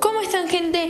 ¿Cómo 0.00 0.20
están 0.20 0.48
gente? 0.48 0.88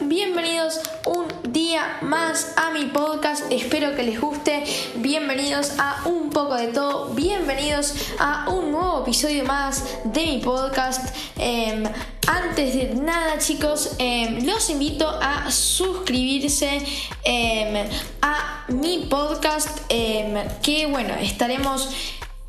Bienvenidos 0.00 0.80
un 1.06 1.26
día 1.52 1.98
más 2.02 2.52
a 2.56 2.70
mi 2.70 2.86
podcast, 2.86 3.44
espero 3.50 3.94
que 3.94 4.02
les 4.02 4.20
guste, 4.20 4.64
bienvenidos 4.96 5.72
a 5.78 6.02
un 6.06 6.30
poco 6.30 6.56
de 6.56 6.68
todo, 6.68 7.14
bienvenidos 7.14 7.94
a 8.18 8.48
un 8.50 8.72
nuevo 8.72 9.02
episodio 9.02 9.44
más 9.44 9.84
de 10.04 10.26
mi 10.26 10.38
podcast. 10.38 11.14
Em, 11.38 11.84
antes 12.26 12.74
de 12.74 12.94
nada 12.96 13.38
chicos, 13.38 13.92
em, 13.98 14.44
los 14.44 14.68
invito 14.68 15.08
a 15.08 15.50
suscribirse 15.50 16.82
em, 17.22 17.88
a 18.20 18.64
mi 18.68 19.06
podcast, 19.08 19.78
que 19.88 20.86
bueno, 20.90 21.14
estaremos 21.20 21.88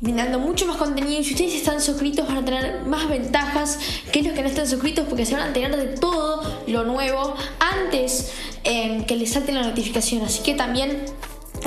brindando 0.00 0.38
mucho 0.38 0.66
más 0.66 0.76
contenido. 0.76 1.20
Y 1.20 1.24
si 1.24 1.32
ustedes 1.32 1.54
están 1.54 1.80
suscritos 1.80 2.26
van 2.26 2.38
a 2.38 2.44
tener 2.44 2.82
más 2.82 3.08
ventajas 3.08 3.78
que 4.12 4.22
los 4.22 4.32
que 4.34 4.42
no 4.42 4.48
están 4.48 4.68
suscritos 4.68 5.06
porque 5.08 5.24
se 5.24 5.34
van 5.34 5.42
a 5.42 5.46
enterar 5.48 5.76
de 5.76 5.86
todo 5.96 6.42
lo 6.66 6.84
nuevo 6.84 7.34
antes 7.58 8.32
eh, 8.64 9.04
que 9.06 9.16
les 9.16 9.32
salte 9.32 9.52
la 9.52 9.62
notificación. 9.62 10.22
Así 10.22 10.42
que 10.42 10.54
también 10.54 11.04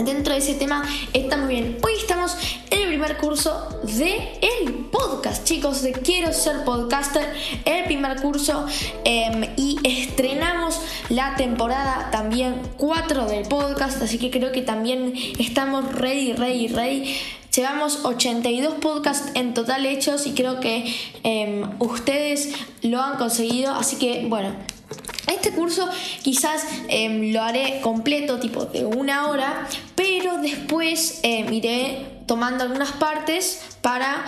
dentro 0.04 0.34
de 0.34 0.40
ese 0.40 0.54
tema 0.54 0.84
está 1.14 1.38
muy 1.38 1.56
bien. 1.56 1.78
Hoy 1.84 1.94
estamos 1.98 2.36
en 2.70 2.82
el 2.82 2.88
primer 2.88 3.18
curso 3.18 3.80
de 3.84 4.40
el 4.42 4.74
podcast, 4.92 5.44
chicos, 5.44 5.82
de 5.82 5.92
Quiero 5.92 6.32
ser 6.32 6.64
podcaster, 6.64 7.34
el 7.66 7.86
primer 7.86 8.22
curso 8.22 8.66
em, 9.04 9.50
y 9.58 9.78
estrenamos 9.84 10.80
la 11.10 11.36
temporada 11.36 12.10
también 12.12 12.62
4 12.78 13.26
del 13.26 13.48
podcast, 13.48 14.02
así 14.02 14.18
que 14.18 14.30
creo 14.30 14.52
que 14.52 14.62
también 14.62 15.14
estamos 15.40 15.92
ready, 15.94 16.34
ready, 16.34 16.68
ready 16.68 17.16
Llevamos 17.56 18.06
82 18.06 18.76
podcasts 18.76 19.32
en 19.34 19.54
total 19.54 19.86
hechos 19.86 20.28
y 20.28 20.34
creo 20.34 20.60
que 20.60 20.94
em, 21.24 21.64
ustedes 21.80 22.54
lo 22.84 23.02
han 23.02 23.18
conseguido. 23.18 23.74
Así 23.74 23.96
que 23.96 24.26
bueno, 24.28 24.54
este 25.28 25.52
curso 25.52 25.90
quizás 26.22 26.64
em, 26.90 27.34
lo 27.34 27.42
haré 27.42 27.82
completo, 27.82 28.40
tipo 28.40 28.66
de 28.66 28.86
una 28.86 29.30
hora, 29.30 29.68
pero 29.96 30.38
después 30.38 31.20
em, 31.24 31.52
iré 31.52 32.20
tomando 32.28 32.64
algunas 32.64 32.92
partes 32.92 33.62
para 33.82 34.24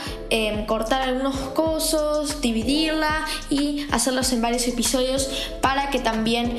cortar 0.65 1.03
algunos 1.03 1.35
cosos, 1.35 2.41
dividirla 2.41 3.25
y 3.51 3.85
hacerlos 3.91 4.33
en 4.33 4.41
varios 4.41 4.67
episodios 4.67 5.29
para 5.61 5.91
que 5.91 5.99
también 5.99 6.57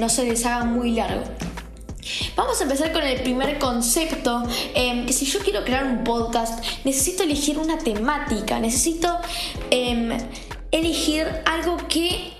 no 0.00 0.08
se 0.08 0.24
les 0.24 0.44
haga 0.46 0.64
muy 0.64 0.90
largo. 0.90 1.22
Vamos 2.36 2.60
a 2.60 2.64
empezar 2.64 2.92
con 2.92 3.02
el 3.02 3.20
primer 3.22 3.58
concepto, 3.58 4.42
em, 4.74 5.08
si 5.08 5.26
yo 5.26 5.40
quiero 5.40 5.64
crear 5.64 5.84
un 5.84 6.04
podcast, 6.04 6.64
necesito 6.84 7.22
elegir 7.22 7.58
una 7.58 7.78
temática, 7.78 8.58
necesito 8.58 9.18
em, 9.70 10.10
elegir 10.70 11.26
algo 11.44 11.76
que 11.88 12.32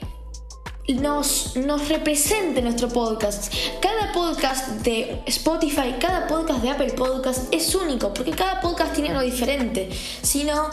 nos, 0.88 1.56
nos, 1.56 1.88
represente 1.88 2.62
nuestro 2.62 2.88
podcast. 2.88 3.52
Cada 3.80 4.12
podcast 4.12 4.68
de 4.82 5.22
Spotify, 5.26 5.94
cada 6.00 6.26
podcast 6.26 6.62
de 6.62 6.70
Apple 6.70 6.92
Podcast 6.92 7.52
es 7.52 7.74
único, 7.74 8.12
porque 8.12 8.32
cada 8.32 8.60
podcast 8.60 8.94
tiene 8.94 9.10
algo 9.10 9.22
diferente. 9.22 9.88
Si 10.22 10.44
no, 10.44 10.68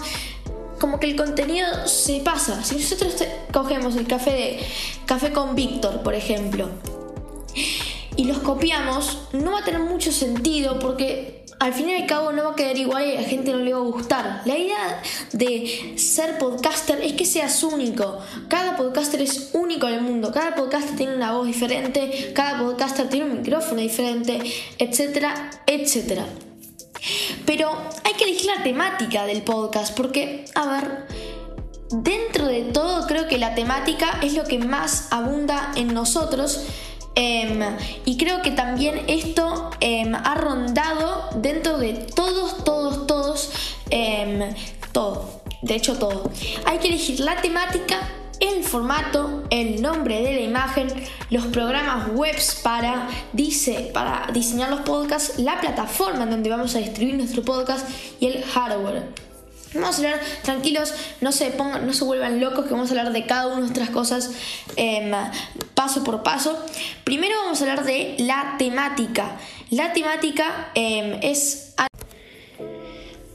como 0.80 1.00
que 1.00 1.08
el 1.08 1.16
contenido 1.16 1.88
se 1.88 2.22
pasa. 2.22 2.64
Si 2.64 2.76
nosotros 2.76 3.16
cogemos 3.52 3.96
el 3.96 4.08
café 4.08 4.32
de 4.32 4.60
café 5.06 5.32
con 5.32 5.56
Víctor, 5.56 6.02
por 6.02 6.16
ejemplo, 6.16 6.70
y 8.18 8.26
los 8.26 8.40
copiamos, 8.40 9.20
no 9.32 9.52
va 9.54 9.60
a 9.60 9.64
tener 9.64 9.82
mucho 9.82 10.12
sentido 10.12 10.80
porque 10.80 11.46
al 11.60 11.74
fin 11.74 11.90
y 11.90 11.94
al 11.94 12.06
cabo 12.06 12.32
no 12.32 12.44
va 12.44 12.52
a 12.52 12.56
quedar 12.56 12.78
igual 12.78 13.06
y 13.06 13.12
a 13.12 13.22
la 13.22 13.28
gente 13.28 13.52
no 13.52 13.60
le 13.60 13.74
va 13.74 13.80
a 13.80 13.84
gustar. 13.84 14.42
La 14.46 14.58
idea 14.58 15.02
de 15.34 15.94
ser 15.98 16.38
podcaster 16.38 17.02
es 17.02 17.14
que 17.14 17.26
seas 17.26 17.64
único. 17.64 18.20
Cada 18.48 18.76
podcaster 18.76 19.22
es 19.22 19.52
único 19.54 19.88
en 19.88 19.96
el 19.96 20.02
mundo. 20.02 20.32
Cada 20.32 20.56
podcaster 20.56 20.96
tiene 20.96 21.16
una 21.16 21.34
voz 21.34 21.48
diferente. 21.48 22.32
Cada 22.36 22.60
podcaster 22.60 23.10
tiene 23.10 23.26
un 23.26 23.42
micrófono 23.42 23.82
diferente, 23.82 24.40
etcétera, 24.78 25.50
etcétera. 25.66 26.26
Pero 27.46 27.72
hay 28.04 28.14
que 28.14 28.26
elegir 28.26 28.52
la 28.56 28.64
temática 28.64 29.26
del 29.26 29.42
podcast 29.44 29.96
porque, 29.96 30.46
a 30.54 30.66
ver, 30.68 31.08
dentro 31.92 32.48
de 32.48 32.64
todo 32.64 33.08
creo 33.08 33.28
que 33.28 33.38
la 33.38 33.56
temática 33.56 34.20
es 34.22 34.34
lo 34.34 34.44
que 34.44 34.60
más 34.60 35.08
abunda 35.12 35.72
en 35.76 35.94
nosotros 35.94 36.66
Em, 37.20 37.64
y 38.06 38.16
creo 38.16 38.44
que 38.44 38.52
también 38.52 39.02
esto 39.08 39.72
em, 39.80 40.14
ha 40.14 40.36
rondado 40.36 41.30
dentro 41.38 41.80
de 41.80 41.94
todos, 41.94 42.64
todos, 42.64 43.08
todos, 43.08 43.50
em, 43.90 44.54
todo. 44.92 45.42
De 45.64 45.76
hecho, 45.76 45.98
todo. 45.98 46.30
Hay 46.66 46.78
que 46.78 46.90
elegir 46.90 47.20
la 47.22 47.42
temática, 47.42 48.08
el 48.40 48.64
formato, 48.64 49.46
el 49.50 49.82
nombre 49.82 50.22
de 50.22 50.34
la 50.34 50.42
imagen, 50.42 50.90
los 51.32 51.48
programas 51.48 52.10
webs 52.14 52.60
para, 52.62 53.08
dice, 53.34 53.90
para 53.92 54.28
diseñar 54.32 54.70
los 54.70 54.82
podcasts, 54.82 55.40
la 55.40 55.60
plataforma 55.60 56.22
en 56.22 56.30
donde 56.30 56.52
vamos 56.52 56.76
a 56.76 56.78
distribuir 56.78 57.18
nuestro 57.18 57.42
podcast 57.42 57.90
y 58.20 58.28
el 58.28 58.44
hardware. 58.44 59.27
Vamos 59.74 59.96
a 59.96 59.98
hablar 59.98 60.20
tranquilos, 60.44 60.94
no 61.22 61.32
se 61.32 61.50
pongan, 61.52 61.86
no 61.86 61.94
se 61.94 62.04
vuelvan 62.04 62.40
locos, 62.40 62.66
que 62.66 62.72
vamos 62.72 62.90
a 62.90 62.92
hablar 62.92 63.12
de 63.12 63.26
cada 63.26 63.48
una 63.48 63.56
de 63.56 63.62
nuestras 63.62 63.90
cosas 63.90 64.32
em, 64.76 65.12
paso 65.74 66.04
por 66.04 66.24
paso. 66.24 66.58
Primero 67.04 67.36
vamos 67.44 67.60
a 67.62 67.64
hablar 67.64 67.86
de 67.86 68.16
la 68.20 68.56
temática. 68.58 69.38
La 69.70 69.94
temática 69.94 70.72
em, 70.76 71.20
es. 71.22 71.74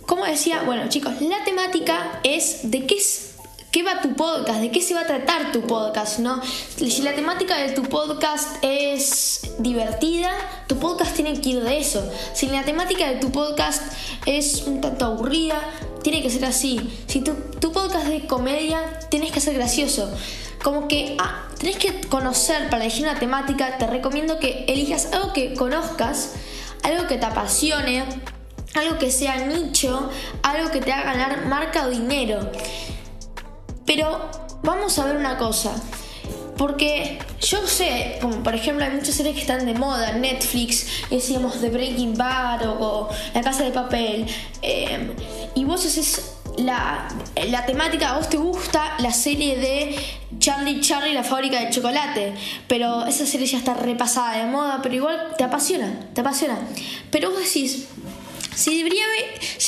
Como 0.07 0.25
decía, 0.27 0.63
bueno 0.65 0.89
chicos, 0.89 1.21
la 1.21 1.45
temática 1.45 2.21
es 2.23 2.71
de 2.71 2.87
qué 2.87 2.97
es 2.97 3.33
qué 3.73 3.83
va 3.83 4.03
tu 4.03 4.15
podcast, 4.15 4.61
de 4.61 4.71
qué 4.71 4.83
se 4.83 4.93
va 4.93 5.01
a 5.01 5.07
tratar 5.07 5.51
tu 5.51 5.63
podcast, 5.63 6.19
¿no? 6.19 6.43
Si 6.45 7.01
la 7.01 7.15
temática 7.15 7.57
de 7.57 7.71
tu 7.73 7.83
podcast 7.85 8.59
es 8.61 9.55
divertida, 9.59 10.31
tu 10.67 10.77
podcast 10.79 11.17
tiene 11.17 11.41
que 11.41 11.49
ir 11.49 11.63
de 11.63 11.79
eso. 11.79 12.07
Si 12.35 12.49
la 12.49 12.65
temática 12.65 13.09
de 13.09 13.17
tu 13.17 13.33
podcast 13.33 13.83
es 14.27 14.65
un 14.65 14.83
tanto 14.83 15.07
aburrida, 15.07 15.59
tiene 16.03 16.23
que 16.23 16.31
ser 16.31 16.45
así. 16.45 16.81
Si 17.07 17.21
tu, 17.21 17.35
tu 17.61 17.73
podcast 17.73 18.07
de 18.07 18.27
comedia, 18.27 19.01
tienes 19.09 19.33
que 19.33 19.41
ser 19.41 19.55
gracioso. 19.55 20.13
Como 20.63 20.87
que 20.89 21.17
ah, 21.19 21.49
tenés 21.59 21.77
que 21.77 22.01
conocer 22.09 22.69
para 22.71 22.85
elegir 22.85 23.05
una 23.07 23.19
temática, 23.19 23.79
te 23.79 23.87
recomiendo 23.87 24.39
que 24.39 24.65
elijas 24.69 25.13
algo 25.13 25.33
que 25.33 25.55
conozcas, 25.55 26.35
algo 26.83 27.07
que 27.07 27.19
te 27.19 27.27
apasione, 27.27 28.05
algo 28.75 28.99
que 28.99 29.11
sea 29.11 29.47
nicho, 29.47 30.11
algo 30.43 30.71
que 30.71 30.81
te 30.81 30.93
haga 30.93 31.13
ganar 31.13 31.47
marca 31.47 31.87
o 31.87 31.91
dinero. 31.91 32.51
Pero 33.87 34.31
vamos 34.63 34.99
a 34.99 35.07
ver 35.07 35.17
una 35.17 35.37
cosa. 35.37 35.73
Porque 36.57 37.19
yo 37.41 37.67
sé, 37.67 38.19
como 38.21 38.43
por 38.43 38.55
ejemplo 38.55 38.85
hay 38.85 38.93
muchas 38.93 39.15
series 39.15 39.35
que 39.35 39.41
están 39.41 39.67
de 39.67 39.75
moda, 39.75 40.13
Netflix, 40.13 40.87
decíamos 41.11 41.61
de 41.61 41.71
Breaking 41.71 42.17
Bad 42.17 42.69
o, 42.81 43.09
La 43.35 43.41
Casa 43.41 43.65
de 43.65 43.71
Papel, 43.71 44.27
em, 44.61 45.11
y 45.55 45.65
vos 45.65 45.85
haces 45.85 46.37
la, 46.59 47.09
la, 47.49 47.67
temática, 47.67 48.11
a 48.11 48.19
vos 48.19 48.29
te 48.29 48.37
gusta 48.37 48.97
la 48.99 49.13
serie 49.13 49.57
de 49.57 49.97
Charlie 50.39 50.81
Charlie, 50.81 51.15
la 51.15 51.25
fábrica 51.25 51.61
de 51.61 51.71
chocolate, 51.71 52.35
pero 52.69 53.07
esa 53.07 53.27
serie 53.27 53.47
ya 53.47 53.59
está 53.59 53.75
repasada 53.75 54.45
de 54.45 54.51
moda, 54.51 54.81
pero 54.83 54.95
igual 54.95 55.35
te 55.39 55.45
apasiona, 55.45 56.09
te 56.15 56.21
apasiona. 56.21 56.59
Pero 57.11 57.31
vos 57.31 57.41
decís, 57.41 57.87
si, 58.55 58.83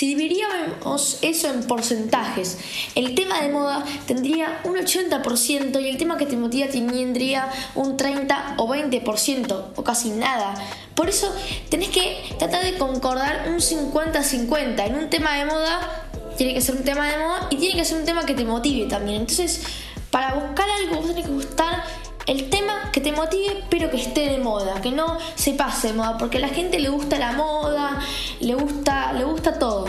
dividiríamos 0.07 1.19
eso 1.23 1.49
en 1.49 1.63
porcentajes, 1.67 2.59
el 2.95 3.15
tema 3.15 3.41
de 3.41 3.49
moda 3.49 3.83
tendría 4.07 4.61
un 4.65 4.75
80% 4.75 5.83
y 5.83 5.89
el 5.89 5.97
tema 5.97 6.19
que 6.19 6.27
te 6.27 6.37
motiva 6.37 6.67
tendría 6.69 7.51
un 7.75 7.97
30 7.97 8.57
o 8.59 8.69
20% 8.69 9.65
o 9.75 9.85
casi 9.85 10.11
nada. 10.11 10.55
Por 10.95 11.09
eso 11.09 11.35
tenés 11.71 11.89
que 11.89 12.35
tratar 12.39 12.65
de 12.65 12.79
concordar 12.79 13.49
un 13.49 13.57
50-50. 13.57 14.87
En 14.87 14.95
un 14.95 15.11
tema 15.11 15.37
de 15.37 15.45
moda 15.45 16.05
tiene 16.37 16.55
que 16.55 16.61
ser 16.61 16.77
un 16.77 16.85
tema 16.85 17.09
de 17.09 17.19
moda 17.19 17.49
y 17.51 17.57
tiene 17.57 17.77
que 17.77 17.85
ser 17.85 17.99
un 17.99 18.05
tema 18.05 18.25
que 18.25 18.35
te 18.35 18.45
motive 18.45 18.87
también. 18.87 19.23
Entonces, 19.23 19.63
para 20.11 20.35
buscar 20.35 20.67
algo 20.71 20.97
vos 20.97 21.09
tenés 21.09 21.27
que 21.27 21.33
gustar 21.33 21.85
el 22.27 22.49
tema 22.49 22.91
que 22.93 23.01
te 23.01 23.13
motive, 23.13 23.65
pero 23.69 23.91
que 23.91 23.99
esté 23.99 24.31
de 24.31 24.39
moda, 24.39 24.81
que 24.81 24.91
no 24.91 25.19
se 25.35 25.53
pase 25.53 25.89
de 25.89 25.95
moda, 25.95 26.17
porque 26.19 26.39
a 26.39 26.41
la 26.41 26.49
gente 26.49 26.79
le 26.79 26.89
gusta 26.89 27.19
la 27.19 27.33
moda, 27.33 27.99
le 28.41 28.55
gusta, 28.55 29.13
le 29.13 29.25
gusta 29.25 29.59
todo. 29.59 29.87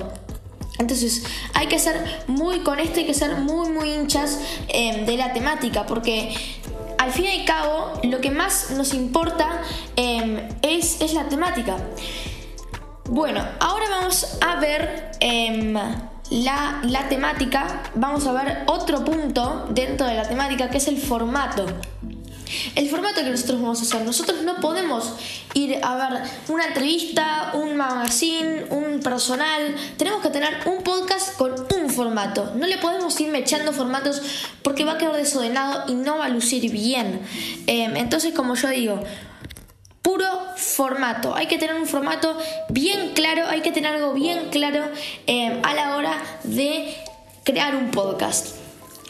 Entonces 0.78 1.24
hay 1.54 1.68
que 1.68 1.80
ser 1.80 2.24
muy 2.28 2.60
con 2.60 2.80
esto, 2.80 3.00
hay 3.00 3.06
que 3.06 3.14
ser 3.14 3.38
muy, 3.38 3.70
muy 3.70 3.94
hinchas 3.94 4.40
em, 4.68 5.06
de 5.06 5.16
la 5.16 5.32
temática, 5.32 5.86
porque 5.86 6.36
al 6.98 7.12
fin 7.12 7.26
y 7.26 7.40
al 7.40 7.46
cabo 7.46 7.94
lo 8.04 8.20
que 8.20 8.32
más 8.32 8.72
nos 8.72 8.94
importa 8.94 9.62
em, 9.96 10.50
es, 10.66 11.02
es, 11.02 11.14
la 11.14 11.28
temática. 11.30 11.78
Bueno, 13.10 13.46
ahora 13.60 13.86
vamos 13.90 14.38
a 14.42 14.60
ver 14.60 15.12
em, 15.20 15.74
la, 16.32 16.80
la 16.84 17.08
temática, 17.08 17.84
vamos 17.94 18.26
a 18.26 18.32
ver 18.32 18.64
otro 18.66 19.06
punto 19.06 19.68
dentro 19.70 20.08
de 20.08 20.16
la 20.16 20.28
temática 20.28 20.70
que 20.70 20.78
es 20.78 20.88
el 20.88 20.98
formato. 20.98 21.66
el 22.76 22.90
formato 22.90 23.22
que 23.22 23.30
nosotros 23.30 23.62
vamos 23.62 23.80
a 23.80 23.84
hacer. 23.84 24.06
Nosotros 24.06 24.42
no 24.42 24.56
podemos 24.56 25.14
ir 25.54 25.80
a 25.84 25.96
ver 25.96 26.24
una 26.50 26.66
entrevista, 26.66 27.52
un 27.54 27.78
magazine, 27.78 28.66
un 28.70 29.00
personal. 29.02 29.76
Tenemos 29.98 30.22
que 30.22 30.30
tener 30.30 30.50
un 30.66 30.84
podcast 30.84 31.38
con 31.38 31.54
un 31.54 31.90
formato. 31.90 32.54
No 32.56 32.66
le 32.66 32.78
podemos 32.80 33.20
ir 33.20 33.34
echando 33.36 33.72
formatos 33.72 34.22
porque 34.64 34.84
va 34.84 34.94
a 34.94 34.98
quedar 34.98 35.16
desordenado 35.16 35.84
y 35.92 35.94
no 35.96 36.18
va 36.18 36.26
a 36.26 36.30
lucir 36.30 36.72
bien. 36.72 37.22
Em, 37.68 37.96
entonces, 37.98 38.34
como 38.34 38.56
yo 38.56 38.70
digo, 38.70 39.04
puro 40.06 40.28
formato. 40.56 41.36
Hay 41.36 41.48
que 41.48 41.58
tener 41.58 41.76
un 41.76 41.88
formato 41.88 42.38
bien 42.70 43.14
claro, 43.16 43.48
hay 43.50 43.62
que 43.62 43.72
tener 43.72 43.96
algo 43.96 44.14
bien 44.14 44.50
claro 44.52 44.84
em, 45.26 45.60
a 45.66 45.74
la 45.74 45.96
hora 45.96 46.22
de 46.44 46.96
crear 47.44 47.76
un 47.76 47.90
podcast 47.90 48.56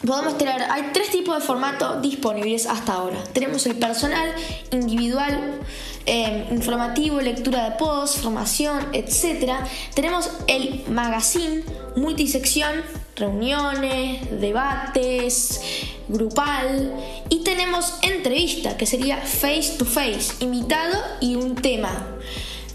podemos 0.06 0.38
tener, 0.38 0.62
hay 0.70 0.92
tres 0.94 1.10
tipos 1.10 1.36
de 1.36 1.42
formato 1.42 2.00
disponibles 2.00 2.66
hasta 2.68 2.94
ahora. 2.94 3.18
Tenemos 3.34 3.66
el 3.66 3.76
personal, 3.76 4.34
individual, 4.72 5.60
em, 6.06 6.54
informativo, 6.54 7.20
lectura 7.22 7.70
de 7.70 7.76
post, 7.78 8.20
formación, 8.20 8.88
etc. 8.94 9.54
Tenemos 9.94 10.30
el 10.48 10.84
magazine, 10.90 11.64
multisección, 11.96 12.84
reuniones, 13.16 14.40
debates, 14.40 15.62
grupal. 16.08 16.94
Y 17.30 17.40
tenemos 17.56 17.94
entrevista, 18.02 18.76
que 18.76 18.86
sería 18.86 19.18
face 19.18 19.76
to 19.78 19.86
face, 19.86 20.34
invitado 20.42 20.94
y 21.22 21.36
un 21.36 21.56
tema. 21.56 21.90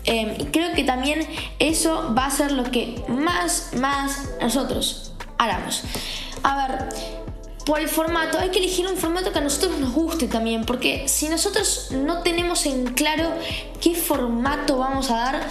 Em, 0.04 0.34
creo 0.50 0.72
que 0.72 0.84
también 0.84 1.26
eso 1.58 2.14
va 2.16 2.26
a 2.26 2.30
ser 2.30 2.52
lo 2.52 2.64
que 2.64 3.02
más, 3.08 3.72
más 3.76 4.30
nosotros 4.40 5.12
hagamos. 5.36 5.82
A 6.42 6.66
ver, 6.66 6.88
por 7.66 7.78
el 7.78 7.88
formato, 7.88 8.38
hay 8.38 8.48
que 8.48 8.58
elegir 8.58 8.86
un 8.86 8.96
formato 8.96 9.32
que 9.32 9.38
a 9.38 9.42
nosotros 9.42 9.78
nos 9.78 9.92
guste 9.92 10.26
también, 10.26 10.64
porque 10.64 11.06
si 11.08 11.28
nosotros 11.28 11.88
no 11.90 12.22
tenemos 12.22 12.64
en 12.64 12.86
claro 12.94 13.34
qué 13.82 13.94
formato 13.94 14.78
vamos 14.78 15.10
a 15.10 15.16
dar, 15.16 15.48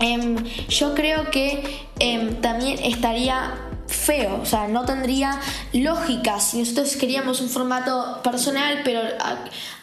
em, 0.00 0.42
yo 0.68 0.94
creo 0.94 1.30
que 1.30 1.86
em, 1.98 2.40
también 2.40 2.78
estaría 2.82 3.67
feo, 4.08 4.40
o 4.40 4.46
sea, 4.46 4.68
no 4.68 4.86
tendría 4.86 5.38
lógica 5.74 6.40
si 6.40 6.60
nosotros 6.60 6.96
queríamos 6.96 7.42
un 7.42 7.50
formato 7.50 8.20
personal, 8.24 8.80
pero 8.82 9.02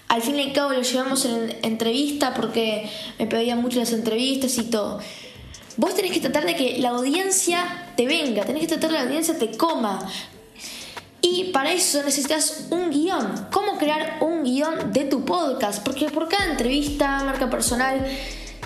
al 0.08 0.22
fin 0.24 0.40
y 0.40 0.42
al 0.46 0.54
cabo 0.54 0.72
lo 0.72 0.82
llevamos 0.82 1.26
en 1.26 1.56
entrevista 1.62 2.34
porque 2.34 2.90
me 3.20 3.28
pedían 3.28 3.62
mucho 3.62 3.78
las 3.78 3.94
entrevistas 3.94 4.58
y 4.58 4.64
todo. 4.64 5.00
Vos 5.78 5.94
tenés 5.94 6.12
que 6.12 6.22
tratar 6.22 6.44
de 6.46 6.56
que 6.56 6.80
la 6.80 6.90
audiencia 6.90 7.92
te 7.96 8.08
venga, 8.08 8.44
tenés 8.46 8.62
que 8.62 8.68
tratar 8.70 8.90
de 8.90 8.96
que 8.98 9.04
la 9.04 9.10
audiencia 9.10 9.38
te 9.38 9.56
coma. 9.56 10.00
Y 11.22 11.52
para 11.52 11.72
eso 11.72 12.02
necesitas 12.02 12.68
un 12.72 12.90
guion. 12.90 13.48
¿Cómo 13.52 13.78
crear 13.78 14.18
un 14.22 14.44
guion 14.44 14.92
de 14.92 15.06
tu 15.06 15.24
podcast? 15.24 15.84
Porque 15.84 16.10
por 16.10 16.30
cada 16.30 16.50
entrevista, 16.50 17.24
marca 17.24 17.48
personal, 17.48 18.04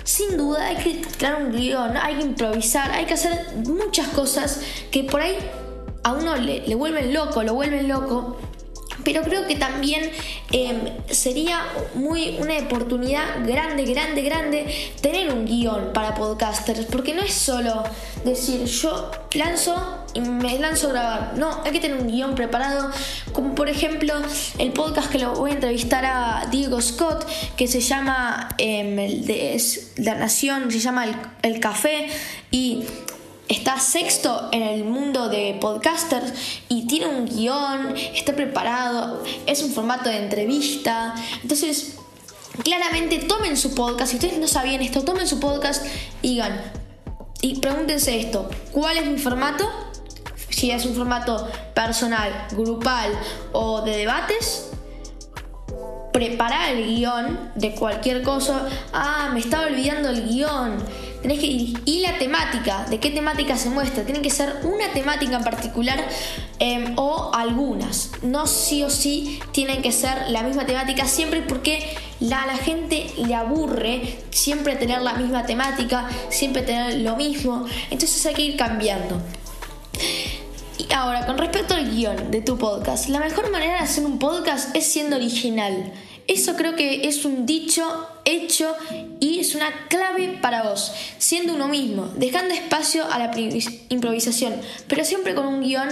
sin 0.04 0.36
duda 0.36 0.66
hay 0.66 0.76
que 0.76 1.00
crear 1.02 1.42
un 1.42 1.52
guion, 1.52 1.96
hay 1.96 2.16
que 2.16 2.22
improvisar, 2.22 2.90
hay 2.90 3.06
que 3.06 3.14
hacer 3.14 3.46
muchas 3.66 4.08
cosas 4.08 4.60
que 4.90 5.04
por 5.04 5.20
ahí 5.20 5.36
a 6.02 6.12
uno 6.12 6.36
le, 6.36 6.66
le 6.66 6.74
vuelven 6.74 7.12
loco, 7.12 7.42
lo 7.42 7.54
vuelven 7.54 7.88
loco. 7.88 8.38
Pero 9.04 9.22
creo 9.22 9.46
que 9.46 9.56
también 9.56 10.10
em, 10.52 10.78
sería 11.08 11.64
muy 11.94 12.36
una 12.38 12.58
oportunidad 12.58 13.46
grande, 13.46 13.84
grande, 13.84 14.22
grande 14.22 14.92
tener 15.00 15.32
un 15.32 15.46
guion 15.46 15.92
para 15.94 16.14
podcasters, 16.14 16.84
porque 16.86 17.14
no 17.14 17.22
es 17.22 17.32
solo 17.32 17.82
decir 18.24 18.64
yo 18.64 19.10
lanzo 19.34 19.99
y 20.14 20.20
me 20.20 20.58
lanzo 20.58 20.88
a 20.88 20.92
grabar, 20.92 21.32
no, 21.36 21.62
hay 21.64 21.72
que 21.72 21.80
tener 21.80 21.98
un 21.98 22.08
guion 22.08 22.34
preparado, 22.34 22.90
como 23.32 23.54
por 23.54 23.68
ejemplo 23.68 24.14
el 24.58 24.72
podcast 24.72 25.10
que 25.10 25.18
lo 25.18 25.34
voy 25.34 25.52
a 25.52 25.54
entrevistar 25.54 26.04
a 26.04 26.46
Diego 26.50 26.80
Scott, 26.80 27.26
que 27.56 27.66
se 27.66 27.80
llama 27.80 28.54
em, 28.58 28.98
el 28.98 29.26
de 29.26 29.62
La 29.96 30.14
Nación, 30.14 30.70
se 30.70 30.80
llama 30.80 31.04
el, 31.04 31.16
el 31.42 31.60
Café, 31.60 32.08
y 32.50 32.84
está 33.48 33.78
sexto 33.80 34.48
en 34.52 34.62
el 34.62 34.84
mundo 34.84 35.28
de 35.28 35.56
podcasters 35.60 36.32
y 36.68 36.86
tiene 36.86 37.06
un 37.06 37.26
guion, 37.26 37.96
está 38.14 38.34
preparado, 38.34 39.22
es 39.46 39.62
un 39.62 39.72
formato 39.72 40.08
de 40.08 40.18
entrevista. 40.18 41.14
Entonces, 41.42 41.96
claramente 42.62 43.18
tomen 43.18 43.56
su 43.56 43.74
podcast, 43.74 44.10
si 44.12 44.16
ustedes 44.16 44.38
no 44.38 44.46
sabían 44.46 44.82
esto, 44.82 45.02
tomen 45.02 45.26
su 45.26 45.40
podcast 45.40 45.84
y 46.22 46.30
digan, 46.30 46.60
y 47.42 47.58
pregúntense 47.58 48.20
esto, 48.20 48.48
¿cuál 48.72 48.98
es 48.98 49.06
mi 49.06 49.18
formato? 49.18 49.89
Si 50.60 50.70
es 50.70 50.84
un 50.84 50.94
formato 50.94 51.48
personal, 51.72 52.30
grupal 52.52 53.10
o 53.52 53.80
de 53.80 53.96
debates, 53.96 54.68
preparar 56.12 56.72
el 56.72 56.84
guion 56.84 57.52
de 57.54 57.74
cualquier 57.74 58.22
cosa. 58.22 58.68
Ah, 58.92 59.30
me 59.32 59.40
estaba 59.40 59.68
olvidando 59.68 60.10
el 60.10 60.28
guion 60.28 60.76
que 61.22 61.46
ir. 61.46 61.80
Y 61.86 62.00
la 62.00 62.18
temática, 62.18 62.84
¿de 62.90 63.00
qué 63.00 63.08
temática 63.08 63.56
se 63.56 63.70
muestra? 63.70 64.04
Tiene 64.04 64.20
que 64.20 64.28
ser 64.28 64.60
una 64.64 64.92
temática 64.92 65.38
en 65.38 65.44
particular 65.44 65.98
em, 66.58 66.92
o 66.96 67.30
algunas. 67.32 68.10
No 68.20 68.46
sí 68.46 68.82
o 68.82 68.90
sí 68.90 69.40
tienen 69.52 69.80
que 69.80 69.92
ser 69.92 70.28
la 70.28 70.42
misma 70.42 70.66
temática 70.66 71.06
siempre 71.06 71.40
porque 71.40 71.96
la, 72.20 72.44
la 72.44 72.58
gente 72.58 73.06
le 73.16 73.34
aburre 73.34 74.18
siempre 74.28 74.76
tener 74.76 75.00
la 75.00 75.14
misma 75.14 75.46
temática, 75.46 76.06
siempre 76.28 76.60
tener 76.60 77.00
lo 77.00 77.16
mismo. 77.16 77.64
Entonces 77.90 78.26
hay 78.26 78.34
que 78.34 78.42
ir 78.42 78.56
cambiando. 78.58 79.22
Y 80.80 80.90
ahora, 80.94 81.26
con 81.26 81.36
respecto 81.36 81.74
al 81.74 81.90
guion 81.90 82.30
de 82.30 82.40
tu 82.40 82.56
podcast, 82.56 83.10
la 83.10 83.20
mejor 83.20 83.50
manera 83.50 83.74
de 83.74 83.80
hacer 83.80 84.02
un 84.02 84.18
podcast 84.18 84.74
es 84.74 84.86
siendo 84.86 85.16
original. 85.16 85.92
Eso 86.26 86.56
creo 86.56 86.74
que 86.74 87.06
es 87.06 87.26
un 87.26 87.44
dicho 87.44 87.82
hecho 88.24 88.74
y 89.18 89.40
es 89.40 89.54
una 89.54 89.70
clave 89.88 90.38
para 90.40 90.62
vos, 90.62 90.90
siendo 91.18 91.54
uno 91.54 91.68
mismo, 91.68 92.10
dejando 92.16 92.54
espacio 92.54 93.04
a 93.12 93.18
la 93.18 93.30
improvisación, 93.90 94.54
pero 94.88 95.04
siempre 95.04 95.34
con 95.34 95.46
un 95.48 95.60
guion 95.60 95.90